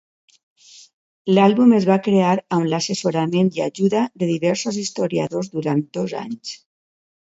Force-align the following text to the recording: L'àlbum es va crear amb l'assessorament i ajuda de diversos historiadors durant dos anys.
L'àlbum 1.37 1.75
es 1.81 1.85
va 1.91 1.99
crear 2.09 2.33
amb 2.59 2.71
l'assessorament 2.73 3.55
i 3.61 3.65
ajuda 3.69 4.05
de 4.19 4.33
diversos 4.35 4.83
historiadors 4.89 5.57
durant 5.57 5.89
dos 6.01 6.23
anys. 6.29 6.61